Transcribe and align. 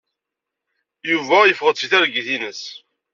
Yuba 1.11 1.37
yefeɣ-d 1.47 1.77
seg 1.79 1.89
targit-ines. 1.91 2.63